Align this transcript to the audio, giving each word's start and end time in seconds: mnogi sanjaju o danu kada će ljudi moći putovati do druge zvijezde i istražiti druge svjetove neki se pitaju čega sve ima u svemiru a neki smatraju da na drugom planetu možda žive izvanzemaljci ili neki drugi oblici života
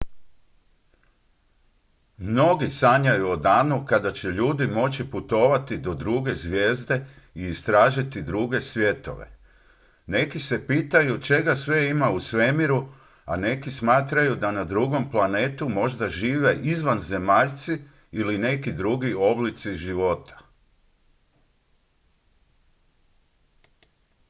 mnogi 2.17 2.69
sanjaju 2.69 3.29
o 3.31 3.35
danu 3.35 3.85
kada 3.85 4.11
će 4.11 4.27
ljudi 4.29 4.67
moći 4.67 5.11
putovati 5.11 5.77
do 5.77 5.93
druge 5.93 6.35
zvijezde 6.35 7.05
i 7.35 7.43
istražiti 7.47 8.21
druge 8.21 8.61
svjetove 8.61 9.27
neki 10.05 10.39
se 10.39 10.67
pitaju 10.67 11.21
čega 11.21 11.55
sve 11.55 11.89
ima 11.89 12.09
u 12.09 12.19
svemiru 12.19 12.87
a 13.25 13.35
neki 13.37 13.71
smatraju 13.71 14.35
da 14.35 14.51
na 14.51 14.63
drugom 14.63 15.11
planetu 15.11 15.69
možda 15.69 16.09
žive 16.09 16.57
izvanzemaljci 16.61 17.79
ili 18.11 18.37
neki 18.37 18.71
drugi 18.73 19.13
oblici 19.13 19.75
života 19.77 20.37